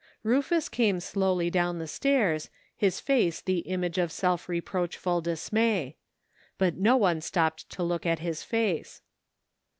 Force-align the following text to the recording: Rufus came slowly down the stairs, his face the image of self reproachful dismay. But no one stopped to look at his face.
Rufus 0.23 0.67
came 0.67 0.99
slowly 0.99 1.51
down 1.51 1.77
the 1.77 1.85
stairs, 1.87 2.49
his 2.75 2.99
face 2.99 3.39
the 3.39 3.59
image 3.59 3.99
of 3.99 4.11
self 4.11 4.49
reproachful 4.49 5.21
dismay. 5.21 5.95
But 6.57 6.75
no 6.75 6.97
one 6.97 7.21
stopped 7.21 7.69
to 7.69 7.83
look 7.83 8.07
at 8.07 8.17
his 8.17 8.41
face. 8.41 9.03